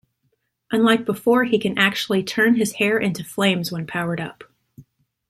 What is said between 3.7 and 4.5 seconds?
when powered up.